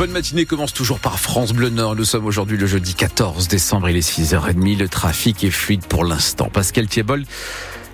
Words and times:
bonne 0.00 0.12
matinée 0.12 0.46
commence 0.46 0.72
toujours 0.72 0.98
par 0.98 1.20
France 1.20 1.52
Bleu 1.52 1.68
Nord. 1.68 1.94
Nous 1.94 2.06
sommes 2.06 2.24
aujourd'hui 2.24 2.56
le 2.56 2.66
jeudi 2.66 2.94
14 2.94 3.48
décembre, 3.48 3.90
il 3.90 3.98
est 3.98 4.18
6h30. 4.18 4.78
Le 4.78 4.88
trafic 4.88 5.44
est 5.44 5.50
fluide 5.50 5.84
pour 5.84 6.04
l'instant. 6.04 6.48
Pascal 6.50 6.86
Thiebol 6.86 7.24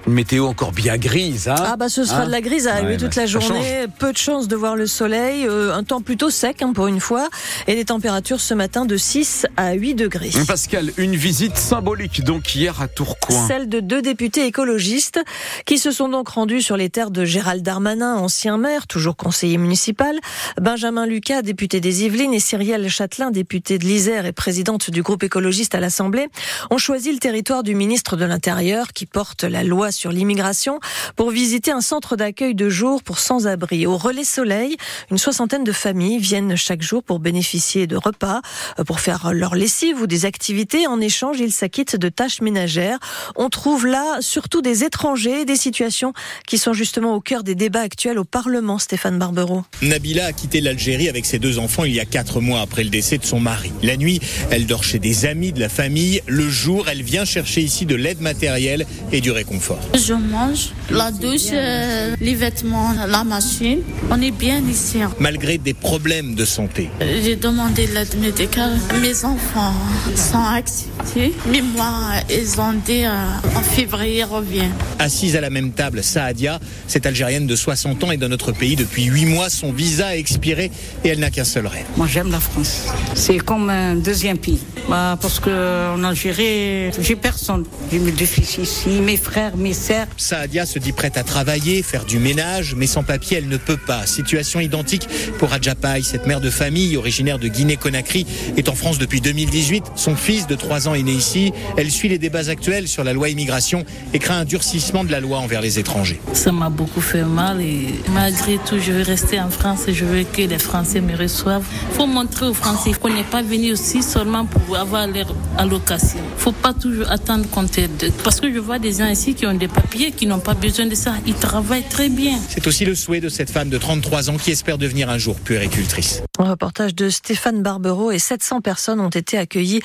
une 0.06 0.12
météo 0.12 0.46
encore 0.46 0.72
bien 0.72 0.96
grise. 0.96 1.48
Hein 1.48 1.56
ah 1.58 1.76
bah 1.76 1.88
ce 1.88 2.04
sera 2.04 2.22
hein 2.22 2.26
de 2.26 2.30
la 2.30 2.40
grise 2.40 2.68
à 2.68 2.82
Ouais, 2.82 2.96
toute 2.96 3.16
bah, 3.16 3.22
la 3.22 3.26
journée. 3.26 3.86
Peu 3.98 4.12
de 4.12 4.18
chance 4.18 4.46
de 4.46 4.54
voir 4.54 4.76
le 4.76 4.86
soleil. 4.86 5.46
euh, 5.46 5.74
un 5.74 5.82
temps 5.82 6.00
plutôt 6.00 6.30
sec 6.30 6.62
hein, 6.62 6.72
pour 6.72 6.86
une 6.86 7.00
fois. 7.00 7.28
Et 7.66 7.74
des 7.74 7.84
températures 7.84 8.40
ce 8.40 8.54
matin 8.54 8.84
de 8.86 8.96
6 8.96 9.46
à 9.56 9.72
8 9.72 9.94
degrés. 9.94 10.30
Pascal, 10.46 10.92
une 10.96 11.16
visite 11.16 11.56
symbolique 11.56 12.22
donc 12.22 12.54
hier 12.54 12.80
à 12.80 12.88
Tourcoing. 12.88 13.46
Celle 13.48 13.68
de 13.68 13.80
deux 13.80 14.02
députés 14.02 14.46
écologistes 14.46 15.20
qui 15.64 15.78
se 15.78 15.90
sont 15.90 16.08
donc 16.08 16.28
rendus 16.28 16.62
sur 16.62 16.76
les 16.76 16.88
terres 16.90 17.10
de 17.10 17.24
Gérald 17.24 17.62
Darmanin, 17.62 18.14
ancien 18.16 18.58
maire, 18.58 18.86
toujours 18.86 19.16
conseiller 19.16 19.58
municipal, 19.58 20.18
Benjamin 20.60 21.06
Lucas, 21.06 21.42
député 21.42 21.80
des 21.80 22.04
Yvelines, 22.04 22.34
et 22.34 22.40
Cyrielle 22.40 22.88
Châtelain, 22.88 23.30
députée 23.30 23.78
de 23.78 23.84
l'Isère 23.84 24.26
et 24.26 24.32
présidente 24.32 24.90
du 24.90 25.02
groupe 25.02 25.24
écologiste 25.24 25.74
à 25.74 25.80
l'Assemblée, 25.80 26.28
ont 26.70 26.78
choisi 26.78 27.12
le 27.12 27.18
territoire 27.18 27.62
du 27.62 27.74
ministre 27.74 28.16
de 28.16 28.24
l'Intérieur 28.24 28.92
qui 28.92 29.06
porte 29.06 29.42
la 29.44 29.64
loi 29.64 29.90
sur 29.96 30.12
l'immigration 30.12 30.78
pour 31.16 31.30
visiter 31.30 31.70
un 31.70 31.80
centre 31.80 32.16
d'accueil 32.16 32.54
de 32.54 32.68
jour 32.68 33.02
pour 33.02 33.18
sans-abri. 33.18 33.86
Au 33.86 33.96
Relais 33.96 34.24
Soleil, 34.24 34.76
une 35.10 35.18
soixantaine 35.18 35.64
de 35.64 35.72
familles 35.72 36.18
viennent 36.18 36.56
chaque 36.56 36.82
jour 36.82 37.02
pour 37.02 37.18
bénéficier 37.18 37.86
de 37.86 37.96
repas, 37.96 38.40
euh, 38.78 38.84
pour 38.84 39.00
faire 39.00 39.32
leur 39.32 39.54
lessive 39.54 40.00
ou 40.00 40.06
des 40.06 40.24
activités. 40.24 40.86
En 40.86 41.00
échange, 41.00 41.40
ils 41.40 41.52
s'acquittent 41.52 41.96
de 41.96 42.08
tâches 42.08 42.40
ménagères. 42.40 42.98
On 43.34 43.48
trouve 43.48 43.86
là 43.86 44.18
surtout 44.20 44.62
des 44.62 44.84
étrangers, 44.84 45.44
des 45.44 45.56
situations 45.56 46.12
qui 46.46 46.58
sont 46.58 46.72
justement 46.72 47.14
au 47.14 47.20
cœur 47.20 47.42
des 47.42 47.54
débats 47.54 47.80
actuels 47.80 48.18
au 48.18 48.24
Parlement, 48.24 48.78
Stéphane 48.78 49.18
Barbero. 49.18 49.64
Nabila 49.82 50.26
a 50.26 50.32
quitté 50.32 50.60
l'Algérie 50.60 51.08
avec 51.08 51.26
ses 51.26 51.38
deux 51.38 51.58
enfants 51.58 51.84
il 51.84 51.94
y 51.94 52.00
a 52.00 52.04
quatre 52.04 52.40
mois 52.40 52.60
après 52.60 52.84
le 52.84 52.90
décès 52.90 53.18
de 53.18 53.24
son 53.24 53.40
mari. 53.40 53.72
La 53.82 53.96
nuit, 53.96 54.20
elle 54.50 54.66
dort 54.66 54.84
chez 54.84 54.98
des 54.98 55.26
amis 55.26 55.52
de 55.52 55.60
la 55.60 55.68
famille. 55.68 56.22
Le 56.26 56.48
jour, 56.48 56.88
elle 56.88 57.02
vient 57.02 57.24
chercher 57.24 57.62
ici 57.62 57.86
de 57.86 57.94
l'aide 57.94 58.20
matérielle 58.20 58.86
et 59.12 59.20
du 59.20 59.30
réconfort. 59.30 59.85
Je 59.94 60.12
mange, 60.12 60.72
la 60.90 61.10
douche, 61.10 61.50
euh, 61.52 62.14
les 62.20 62.34
vêtements, 62.34 62.92
la 63.08 63.24
machine. 63.24 63.78
On 64.10 64.20
est 64.20 64.30
bien 64.30 64.60
ici. 64.68 64.98
Malgré 65.18 65.58
des 65.58 65.74
problèmes 65.74 66.34
de 66.34 66.44
santé. 66.44 66.90
J'ai 67.00 67.36
demandé 67.36 67.86
l'aide 67.86 68.14
médicale. 68.20 68.72
Mes 69.00 69.24
enfants 69.24 69.74
sont 70.14 70.44
acceptés. 70.44 71.32
Mais 71.50 71.62
moi, 71.62 71.92
ils 72.30 72.60
ont 72.60 72.74
dit 72.84 73.04
euh, 73.04 73.56
en 73.56 73.62
février, 73.62 74.24
revient. 74.24 74.68
Assise 74.98 75.36
à 75.36 75.40
la 75.40 75.50
même 75.50 75.72
table, 75.72 76.02
Saadia, 76.02 76.60
cette 76.86 77.06
Algérienne 77.06 77.46
de 77.46 77.56
60 77.56 78.04
ans 78.04 78.10
est 78.10 78.16
dans 78.16 78.28
notre 78.28 78.52
pays 78.52 78.76
depuis 78.76 79.04
8 79.04 79.26
mois. 79.26 79.48
Son 79.50 79.72
visa 79.72 80.08
a 80.08 80.16
expiré 80.16 80.70
et 81.04 81.08
elle 81.08 81.20
n'a 81.20 81.30
qu'un 81.30 81.44
seul 81.44 81.66
rêve. 81.66 81.86
Moi, 81.96 82.06
j'aime 82.06 82.30
la 82.30 82.40
France. 82.40 82.86
C'est 83.14 83.38
comme 83.38 83.70
un 83.70 83.94
deuxième 83.94 84.38
pays. 84.38 84.60
Bah, 84.88 85.18
parce 85.20 85.40
que 85.40 85.94
en 85.94 86.04
Algérie, 86.04 86.92
j'ai 87.00 87.16
personne. 87.16 87.64
J'ai 87.90 87.98
mes 87.98 88.12
deux 88.12 88.26
fils 88.26 88.58
ici, 88.58 88.88
mes 89.00 89.16
frères, 89.16 89.56
mes 89.56 89.65
sœurs. 89.72 90.06
Saadia 90.16 90.66
se 90.66 90.78
dit 90.78 90.92
prête 90.92 91.16
à 91.16 91.22
travailler, 91.22 91.82
faire 91.82 92.04
du 92.04 92.18
ménage, 92.18 92.74
mais 92.76 92.86
sans 92.86 93.02
papier, 93.02 93.38
elle 93.38 93.48
ne 93.48 93.56
peut 93.56 93.76
pas. 93.76 94.06
Situation 94.06 94.60
identique 94.60 95.08
pour 95.38 95.52
Adjapaï, 95.52 96.02
cette 96.02 96.26
mère 96.26 96.40
de 96.40 96.50
famille 96.50 96.96
originaire 96.96 97.38
de 97.38 97.48
Guinée-Conakry, 97.48 98.26
est 98.56 98.68
en 98.68 98.74
France 98.74 98.98
depuis 98.98 99.20
2018. 99.20 99.84
Son 99.96 100.16
fils 100.16 100.46
de 100.46 100.54
3 100.54 100.88
ans 100.88 100.94
est 100.94 101.02
né 101.02 101.12
ici. 101.12 101.52
Elle 101.76 101.90
suit 101.90 102.08
les 102.08 102.18
débats 102.18 102.48
actuels 102.48 102.88
sur 102.88 103.04
la 103.04 103.12
loi 103.12 103.28
immigration 103.28 103.84
et 104.12 104.18
craint 104.18 104.40
un 104.40 104.44
durcissement 104.44 105.04
de 105.04 105.10
la 105.10 105.20
loi 105.20 105.38
envers 105.38 105.60
les 105.60 105.78
étrangers. 105.78 106.20
Ça 106.32 106.52
m'a 106.52 106.70
beaucoup 106.70 107.00
fait 107.00 107.24
mal 107.24 107.60
et 107.60 107.86
malgré 108.12 108.58
tout, 108.58 108.78
je 108.78 108.92
veux 108.92 109.02
rester 109.02 109.40
en 109.40 109.50
France 109.50 109.88
et 109.88 109.94
je 109.94 110.04
veux 110.04 110.24
que 110.24 110.42
les 110.42 110.58
Français 110.58 111.00
me 111.00 111.16
reçoivent. 111.16 111.64
Il 111.90 111.96
faut 111.96 112.06
montrer 112.06 112.46
aux 112.46 112.54
Français 112.54 112.92
qu'on 112.92 113.12
n'est 113.12 113.22
pas 113.22 113.42
venu 113.42 113.72
aussi 113.72 114.02
seulement 114.02 114.44
pour 114.44 114.76
avoir 114.76 115.06
leur 115.06 115.34
allocation. 115.58 116.18
Il 116.18 116.34
ne 116.34 116.40
faut 116.40 116.52
pas 116.52 116.74
toujours 116.74 117.10
attendre 117.10 117.48
qu'on 117.50 117.64
t'aide. 117.64 118.12
Parce 118.22 118.40
que 118.40 118.52
je 118.52 118.58
vois 118.58 118.78
des 118.78 118.92
gens 118.92 119.06
ici 119.06 119.34
qui 119.34 119.46
ont 119.46 119.54
des 119.56 119.68
papiers, 119.68 120.12
qui 120.12 120.26
n'ont 120.26 120.38
pas 120.38 120.54
besoin 120.54 120.86
de 120.86 120.94
ça. 120.94 121.14
Ils 121.26 121.34
travaillent 121.34 121.88
très 121.88 122.08
bien. 122.08 122.38
C'est 122.48 122.66
aussi 122.66 122.84
le 122.84 122.94
souhait 122.94 123.20
de 123.20 123.28
cette 123.28 123.50
femme 123.50 123.68
de 123.68 123.78
33 123.78 124.30
ans 124.30 124.36
qui 124.36 124.50
espère 124.50 124.78
devenir 124.78 125.10
un 125.10 125.18
jour 125.18 125.36
puéricultrice. 125.36 126.22
Un 126.38 126.50
reportage 126.50 126.94
de 126.94 127.08
Stéphane 127.08 127.62
Barbero 127.62 128.10
et 128.10 128.18
700 128.18 128.60
personnes 128.60 129.00
ont 129.00 129.08
été 129.08 129.38
accueillies 129.38 129.80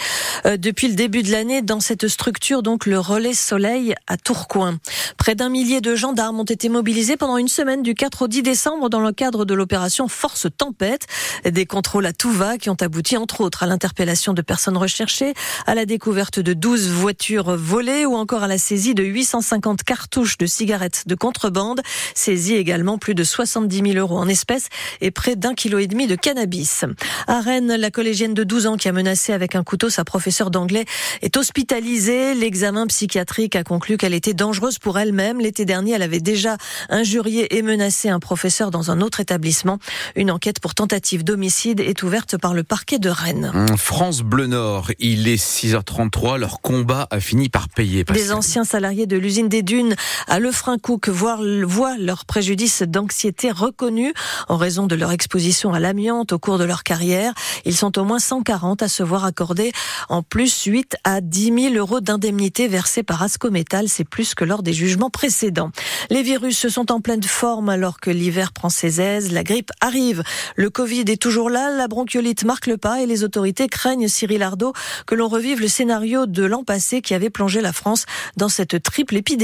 euh, 0.45 0.57
depuis 0.57 0.87
le 0.87 0.95
début 0.95 1.23
de 1.23 1.31
l'année 1.31 1.61
dans 1.61 1.79
cette 1.79 2.07
structure, 2.07 2.63
donc 2.63 2.85
le 2.85 2.99
Relais 2.99 3.33
Soleil 3.33 3.95
à 4.07 4.17
Tourcoing. 4.17 4.77
Près 5.17 5.35
d'un 5.35 5.49
millier 5.49 5.81
de 5.81 5.95
gendarmes 5.95 6.39
ont 6.39 6.43
été 6.43 6.67
mobilisés 6.67 7.17
pendant 7.17 7.37
une 7.37 7.47
semaine 7.47 7.83
du 7.83 7.93
4 7.93 8.23
au 8.23 8.27
10 8.27 8.43
décembre 8.43 8.89
dans 8.89 8.99
le 8.99 9.11
cadre 9.11 9.45
de 9.45 9.53
l'opération 9.53 10.07
Force 10.07 10.47
Tempête. 10.57 11.07
Des 11.45 11.65
contrôles 11.65 12.05
à 12.05 12.13
tout 12.13 12.31
va 12.31 12.57
qui 12.57 12.69
ont 12.69 12.77
abouti 12.81 13.17
entre 13.17 13.41
autres 13.41 13.63
à 13.63 13.67
l'interpellation 13.67 14.33
de 14.33 14.41
personnes 14.41 14.77
recherchées, 14.77 15.33
à 15.67 15.75
la 15.75 15.85
découverte 15.85 16.39
de 16.39 16.53
12 16.53 16.89
voitures 16.89 17.55
volées 17.55 18.05
ou 18.05 18.15
encore 18.15 18.43
à 18.43 18.47
la 18.47 18.57
saisie 18.57 18.93
de 18.93 19.03
850 19.03 19.60
cartouches 19.61 20.37
de 20.37 20.45
cigarettes 20.45 21.03
de 21.07 21.15
contrebande. 21.15 21.81
Saisie 22.15 22.55
également 22.55 22.97
plus 22.97 23.15
de 23.15 23.23
70 23.23 23.93
000 23.93 23.97
euros 23.97 24.17
en 24.17 24.27
espèces 24.27 24.67
et 24.99 25.11
près 25.11 25.35
d'un 25.35 25.53
kilo 25.53 25.79
et 25.79 25.87
demi 25.87 26.07
de 26.07 26.15
cannabis. 26.15 26.85
À 27.27 27.41
Rennes, 27.41 27.75
la 27.75 27.91
collégienne 27.91 28.33
de 28.33 28.43
12 28.43 28.67
ans 28.67 28.77
qui 28.77 28.89
a 28.89 28.91
menacé 28.91 29.33
avec 29.33 29.55
un 29.55 29.63
couteau 29.63 29.89
sa 29.89 30.03
professeure 30.03 30.51
d'anglais 30.51 30.85
est 31.21 31.37
hospitalisée. 31.37 32.33
L'examen 32.33 32.87
psychiatrique 32.87 33.55
a 33.55 33.63
conclu 33.63 33.97
qu'elle 33.97 34.13
était 34.13 34.33
dangereuse 34.33 34.79
pour 34.79 34.99
elle-même. 34.99 35.39
L'été 35.39 35.65
dernier, 35.65 35.93
elle 35.93 36.01
avait 36.01 36.19
déjà 36.19 36.57
injurié 36.89 37.57
et 37.57 37.61
menacé 37.61 38.09
un 38.09 38.19
professeur 38.19 38.71
dans 38.71 38.91
un 38.91 39.01
autre 39.01 39.19
établissement. 39.19 39.79
Une 40.15 40.31
enquête 40.31 40.59
pour 40.59 40.75
tentative 40.75 41.23
d'homicide 41.23 41.79
est 41.79 42.03
ouverte 42.03 42.37
par 42.37 42.53
le 42.53 42.63
parquet 42.63 42.99
de 42.99 43.09
Rennes. 43.09 43.51
Hum, 43.53 43.77
France 43.77 44.21
Bleu 44.21 44.47
Nord, 44.47 44.91
il 44.99 45.27
est 45.27 45.41
6h33, 45.41 46.37
leur 46.37 46.61
combat 46.61 47.07
a 47.11 47.19
fini 47.19 47.49
par 47.49 47.69
payer. 47.69 48.03
Pascal. 48.03 48.23
Des 48.23 48.31
anciens 48.31 48.63
salariés 48.63 49.05
de 49.05 49.17
l'usine 49.17 49.49
des 49.51 49.63
Dunes 49.63 49.95
à 50.27 50.39
Lefrancouc 50.39 51.09
voient, 51.09 51.97
leur 51.97 52.23
préjudice 52.23 52.83
d'anxiété 52.83 53.51
reconnu 53.51 54.13
en 54.47 54.55
raison 54.55 54.87
de 54.87 54.95
leur 54.95 55.11
exposition 55.11 55.73
à 55.73 55.79
l'amiante 55.79 56.31
au 56.31 56.39
cours 56.39 56.57
de 56.57 56.63
leur 56.63 56.83
carrière. 56.83 57.33
Ils 57.65 57.75
sont 57.75 57.99
au 57.99 58.05
moins 58.05 58.19
140 58.19 58.81
à 58.81 58.87
se 58.87 59.03
voir 59.03 59.25
accorder 59.25 59.73
en 60.07 60.23
plus 60.23 60.63
8 60.63 60.95
à 61.03 61.19
10 61.19 61.71
000 61.71 61.75
euros 61.75 61.99
d'indemnité 61.99 62.69
versée 62.69 63.03
par 63.03 63.21
Ascométal. 63.23 63.89
C'est 63.89 64.07
plus 64.07 64.35
que 64.35 64.45
lors 64.45 64.63
des 64.63 64.71
jugements 64.71 65.09
précédents. 65.09 65.71
Les 66.09 66.23
virus 66.23 66.57
se 66.57 66.69
sont 66.69 66.89
en 66.89 67.01
pleine 67.01 67.21
forme 67.21 67.67
alors 67.67 67.99
que 67.99 68.09
l'hiver 68.09 68.53
prend 68.53 68.69
ses 68.69 69.01
aises. 69.01 69.33
La 69.33 69.43
grippe 69.43 69.71
arrive. 69.81 70.23
Le 70.55 70.69
Covid 70.69 71.03
est 71.09 71.21
toujours 71.21 71.49
là. 71.49 71.75
La 71.75 71.89
bronchiolite 71.89 72.45
marque 72.45 72.67
le 72.67 72.77
pas 72.77 73.01
et 73.01 73.05
les 73.05 73.25
autorités 73.25 73.67
craignent, 73.67 74.07
Cyril 74.07 74.43
Ardo, 74.43 74.71
que 75.05 75.15
l'on 75.15 75.27
revive 75.27 75.59
le 75.59 75.67
scénario 75.67 76.25
de 76.25 76.45
l'an 76.45 76.63
passé 76.63 77.01
qui 77.01 77.13
avait 77.13 77.29
plongé 77.29 77.59
la 77.59 77.73
France 77.73 78.05
dans 78.37 78.47
cette 78.47 78.81
triple 78.81 79.17
épidémie. 79.17 79.40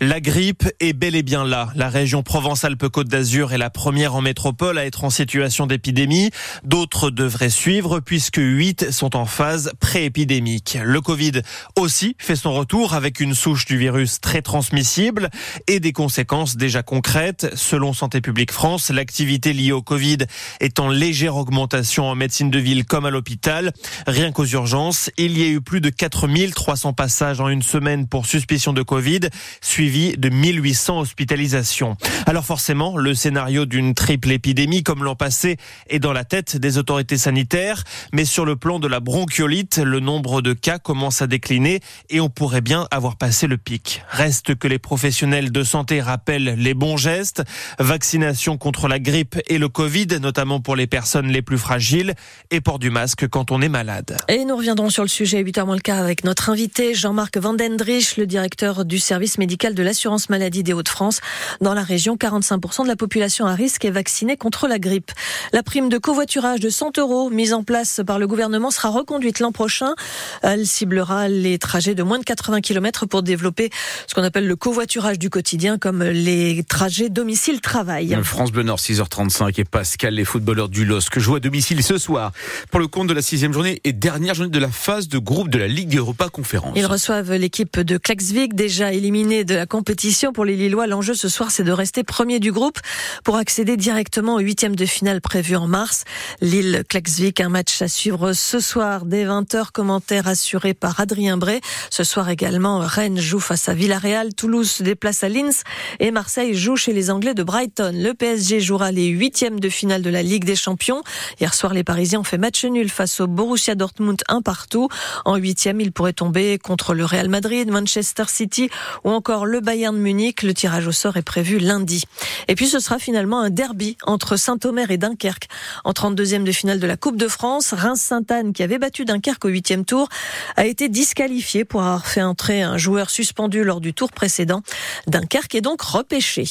La 0.00 0.20
grippe 0.20 0.68
est 0.80 0.92
bel 0.92 1.16
et 1.16 1.22
bien 1.22 1.44
là. 1.44 1.70
La 1.74 1.88
région 1.88 2.22
Provence-Alpes-Côte 2.22 3.08
d'Azur 3.08 3.54
est 3.54 3.58
la 3.58 3.70
première 3.70 4.14
en 4.14 4.20
métropole 4.20 4.76
à 4.76 4.84
être 4.84 5.02
en 5.02 5.08
situation 5.08 5.66
d'épidémie. 5.66 6.30
D'autres 6.62 7.10
devraient 7.10 7.48
suivre 7.48 8.00
puisque 8.00 8.36
8 8.36 8.90
sont 8.90 9.16
en 9.16 9.24
phase 9.24 9.72
pré-épidémique. 9.80 10.76
Le 10.84 11.00
Covid 11.00 11.40
aussi 11.74 12.16
fait 12.18 12.36
son 12.36 12.52
retour 12.52 12.92
avec 12.92 13.18
une 13.18 13.34
souche 13.34 13.64
du 13.64 13.78
virus 13.78 14.20
très 14.20 14.42
transmissible 14.42 15.30
et 15.68 15.80
des 15.80 15.92
conséquences 15.94 16.58
déjà 16.58 16.82
concrètes. 16.82 17.50
Selon 17.54 17.94
Santé 17.94 18.20
publique 18.20 18.52
France, 18.52 18.90
l'activité 18.90 19.54
liée 19.54 19.72
au 19.72 19.80
Covid 19.80 20.18
est 20.60 20.78
en 20.80 20.90
légère 20.90 21.36
augmentation 21.36 22.04
en 22.04 22.14
médecine 22.14 22.50
de 22.50 22.58
ville 22.58 22.84
comme 22.84 23.06
à 23.06 23.10
l'hôpital. 23.10 23.72
Rien 24.06 24.32
qu'aux 24.32 24.44
urgences, 24.44 25.10
il 25.16 25.38
y 25.38 25.44
a 25.44 25.48
eu 25.48 25.62
plus 25.62 25.80
de 25.80 25.88
4300 25.88 26.92
passages 26.92 27.40
en 27.40 27.48
une 27.48 27.62
semaine 27.62 28.06
pour 28.06 28.26
suspicion 28.26 28.74
de 28.74 28.82
Covid, 28.82 29.29
suivi 29.60 30.16
de 30.16 30.28
1800 30.28 31.00
hospitalisations. 31.00 31.96
Alors 32.26 32.44
forcément, 32.44 32.96
le 32.96 33.14
scénario 33.14 33.66
d'une 33.66 33.94
triple 33.94 34.30
épidémie 34.30 34.82
comme 34.82 35.04
l'an 35.04 35.16
passé 35.16 35.56
est 35.88 35.98
dans 35.98 36.12
la 36.12 36.24
tête 36.24 36.56
des 36.56 36.78
autorités 36.78 37.18
sanitaires, 37.18 37.84
mais 38.12 38.24
sur 38.24 38.44
le 38.44 38.56
plan 38.56 38.78
de 38.78 38.88
la 38.88 39.00
bronchiolite, 39.00 39.78
le 39.78 40.00
nombre 40.00 40.42
de 40.42 40.52
cas 40.52 40.78
commence 40.78 41.22
à 41.22 41.26
décliner 41.26 41.80
et 42.08 42.20
on 42.20 42.28
pourrait 42.28 42.60
bien 42.60 42.86
avoir 42.90 43.16
passé 43.16 43.46
le 43.46 43.56
pic. 43.56 44.02
Reste 44.10 44.54
que 44.54 44.68
les 44.68 44.78
professionnels 44.78 45.52
de 45.52 45.62
santé 45.64 46.00
rappellent 46.00 46.54
les 46.56 46.74
bons 46.74 46.96
gestes, 46.96 47.42
vaccination 47.78 48.58
contre 48.58 48.88
la 48.88 48.98
grippe 48.98 49.40
et 49.48 49.58
le 49.58 49.68
Covid, 49.68 50.06
notamment 50.20 50.60
pour 50.60 50.76
les 50.76 50.86
personnes 50.86 51.28
les 51.28 51.42
plus 51.42 51.58
fragiles, 51.58 52.14
et 52.50 52.60
port 52.60 52.78
du 52.78 52.90
masque 52.90 53.28
quand 53.28 53.50
on 53.50 53.60
est 53.62 53.68
malade. 53.68 54.16
Et 54.28 54.44
nous 54.44 54.56
reviendrons 54.56 54.90
sur 54.90 55.02
le 55.02 55.08
sujet 55.08 55.42
8h 55.42 55.64
moins 55.64 55.76
le 55.76 55.80
quart 55.80 55.98
avec 55.98 56.24
notre 56.24 56.50
invité 56.50 56.94
Jean-Marc 56.94 57.36
Vandendrich, 57.36 58.16
le 58.16 58.26
directeur 58.26 58.84
du 58.84 58.98
service 58.98 59.19
service 59.20 59.36
médical 59.36 59.74
de 59.74 59.82
l'assurance 59.82 60.30
maladie 60.30 60.62
des 60.62 60.72
Hauts-de-France. 60.72 61.20
Dans 61.60 61.74
la 61.74 61.82
région, 61.82 62.16
45% 62.16 62.84
de 62.84 62.88
la 62.88 62.96
population 62.96 63.44
à 63.44 63.54
risque 63.54 63.84
est 63.84 63.90
vaccinée 63.90 64.38
contre 64.38 64.66
la 64.66 64.78
grippe. 64.78 65.12
La 65.52 65.62
prime 65.62 65.90
de 65.90 65.98
covoiturage 65.98 66.60
de 66.60 66.70
100 66.70 66.96
euros 66.96 67.28
mise 67.28 67.52
en 67.52 67.62
place 67.62 68.00
par 68.06 68.18
le 68.18 68.26
gouvernement 68.26 68.70
sera 68.70 68.88
reconduite 68.88 69.38
l'an 69.40 69.52
prochain. 69.52 69.92
Elle 70.40 70.66
ciblera 70.66 71.28
les 71.28 71.58
trajets 71.58 71.94
de 71.94 72.02
moins 72.02 72.18
de 72.18 72.24
80 72.24 72.62
km 72.62 73.04
pour 73.04 73.22
développer 73.22 73.68
ce 74.06 74.14
qu'on 74.14 74.22
appelle 74.22 74.46
le 74.46 74.56
covoiturage 74.56 75.18
du 75.18 75.28
quotidien 75.28 75.76
comme 75.76 76.02
les 76.02 76.64
trajets 76.64 77.10
domicile-travail. 77.10 78.16
France 78.22 78.52
Bleu 78.52 78.62
Nord, 78.62 78.78
6h35 78.78 79.60
et 79.60 79.64
Pascal, 79.64 80.14
les 80.14 80.24
footballeurs 80.24 80.70
du 80.70 80.86
LOSC 80.86 81.18
jouent 81.18 81.34
à 81.34 81.40
domicile 81.40 81.82
ce 81.82 81.98
soir 81.98 82.32
pour 82.70 82.80
le 82.80 82.86
compte 82.86 83.08
de 83.08 83.12
la 83.12 83.20
sixième 83.20 83.52
journée 83.52 83.82
et 83.84 83.92
dernière 83.92 84.34
journée 84.34 84.50
de 84.50 84.58
la 84.58 84.70
phase 84.70 85.08
de 85.08 85.18
groupe 85.18 85.50
de 85.50 85.58
la 85.58 85.68
Ligue 85.68 85.94
Europa 85.98 86.30
Conférence. 86.30 86.72
Ils 86.74 86.86
reçoivent 86.86 87.34
l'équipe 87.34 87.78
de 87.78 87.98
Klaxvik, 87.98 88.54
déjà 88.54 88.94
éliminée 88.94 89.09
de 89.10 89.54
la 89.56 89.66
compétition 89.66 90.32
pour 90.32 90.44
les 90.44 90.54
Lillois. 90.54 90.86
L'enjeu 90.86 91.14
ce 91.14 91.28
soir, 91.28 91.50
c'est 91.50 91.64
de 91.64 91.72
rester 91.72 92.04
premier 92.04 92.38
du 92.38 92.52
groupe 92.52 92.78
pour 93.24 93.36
accéder 93.36 93.76
directement 93.76 94.36
au 94.36 94.38
huitième 94.38 94.76
de 94.76 94.86
finale 94.86 95.20
prévu 95.20 95.56
en 95.56 95.66
mars. 95.66 96.04
Lille-Klaxvik, 96.40 97.40
un 97.40 97.48
match 97.48 97.82
à 97.82 97.88
suivre 97.88 98.32
ce 98.32 98.60
soir 98.60 99.04
dès 99.06 99.24
20h, 99.24 99.72
commentaire 99.72 100.28
assuré 100.28 100.74
par 100.74 101.00
Adrien 101.00 101.36
Bray. 101.36 101.60
Ce 101.90 102.04
soir 102.04 102.28
également, 102.28 102.78
Rennes 102.78 103.18
joue 103.18 103.40
face 103.40 103.68
à 103.68 103.74
Villarreal, 103.74 104.32
Toulouse 104.32 104.70
se 104.70 104.84
déplace 104.84 105.24
à 105.24 105.28
Linz 105.28 105.64
et 105.98 106.12
Marseille 106.12 106.54
joue 106.54 106.76
chez 106.76 106.92
les 106.92 107.10
Anglais 107.10 107.34
de 107.34 107.42
Brighton. 107.42 107.92
Le 107.92 108.12
PSG 108.14 108.60
jouera 108.60 108.92
les 108.92 109.08
huitièmes 109.08 109.58
de 109.58 109.68
finale 109.68 110.02
de 110.02 110.10
la 110.10 110.22
Ligue 110.22 110.44
des 110.44 110.56
Champions. 110.56 111.02
Hier 111.40 111.52
soir, 111.52 111.74
les 111.74 111.82
Parisiens 111.82 112.20
ont 112.20 112.24
fait 112.24 112.38
match 112.38 112.64
nul 112.64 112.88
face 112.88 113.18
au 113.18 113.26
Borussia 113.26 113.74
Dortmund 113.74 114.22
un 114.28 114.40
partout. 114.40 114.88
En 115.24 115.34
huitième, 115.34 115.80
ils 115.80 115.90
pourraient 115.90 116.12
tomber 116.12 116.58
contre 116.58 116.94
le 116.94 117.04
Real 117.04 117.28
Madrid, 117.28 117.68
Manchester 117.72 118.24
City 118.28 118.70
ou 119.04 119.10
encore 119.10 119.46
le 119.46 119.60
Bayern 119.60 119.96
Munich. 119.96 120.42
Le 120.42 120.54
tirage 120.54 120.86
au 120.86 120.92
sort 120.92 121.16
est 121.16 121.22
prévu 121.22 121.58
lundi. 121.58 122.04
Et 122.48 122.54
puis 122.54 122.66
ce 122.66 122.80
sera 122.80 122.98
finalement 122.98 123.40
un 123.40 123.50
derby 123.50 123.96
entre 124.04 124.36
Saint-Omer 124.36 124.90
et 124.90 124.98
Dunkerque. 124.98 125.48
En 125.84 125.92
32e 125.92 126.44
de 126.44 126.52
finale 126.52 126.80
de 126.80 126.86
la 126.86 126.96
Coupe 126.96 127.16
de 127.16 127.28
France, 127.28 127.72
Reims-Sainte-Anne, 127.72 128.52
qui 128.52 128.62
avait 128.62 128.78
battu 128.78 129.04
Dunkerque 129.04 129.44
au 129.44 129.48
huitième 129.48 129.84
tour, 129.84 130.08
a 130.56 130.66
été 130.66 130.88
disqualifié 130.88 131.64
pour 131.64 131.82
avoir 131.82 132.06
fait 132.06 132.22
entrer 132.22 132.62
un 132.62 132.78
joueur 132.78 133.10
suspendu 133.10 133.64
lors 133.64 133.80
du 133.80 133.94
tour 133.94 134.12
précédent. 134.12 134.62
Dunkerque 135.06 135.54
est 135.54 135.60
donc 135.60 135.80
repêché. 135.82 136.46